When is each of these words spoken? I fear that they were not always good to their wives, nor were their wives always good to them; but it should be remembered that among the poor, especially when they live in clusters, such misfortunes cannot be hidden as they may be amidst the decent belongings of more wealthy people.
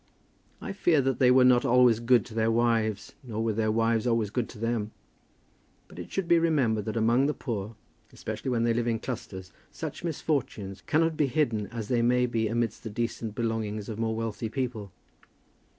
I 0.59 0.73
fear 0.73 0.99
that 1.01 1.19
they 1.19 1.29
were 1.29 1.43
not 1.45 1.63
always 1.63 1.99
good 1.99 2.25
to 2.25 2.33
their 2.33 2.49
wives, 2.49 3.13
nor 3.21 3.43
were 3.43 3.53
their 3.53 3.71
wives 3.71 4.07
always 4.07 4.31
good 4.31 4.49
to 4.49 4.57
them; 4.57 4.89
but 5.87 5.99
it 5.99 6.11
should 6.11 6.27
be 6.27 6.39
remembered 6.39 6.85
that 6.85 6.97
among 6.97 7.27
the 7.27 7.35
poor, 7.35 7.75
especially 8.11 8.49
when 8.49 8.63
they 8.63 8.73
live 8.73 8.87
in 8.87 8.97
clusters, 8.97 9.51
such 9.69 10.03
misfortunes 10.03 10.81
cannot 10.81 11.15
be 11.15 11.27
hidden 11.27 11.67
as 11.67 11.87
they 11.87 12.01
may 12.01 12.25
be 12.25 12.47
amidst 12.47 12.81
the 12.81 12.89
decent 12.89 13.35
belongings 13.35 13.89
of 13.89 13.99
more 13.99 14.15
wealthy 14.15 14.49
people. 14.49 14.91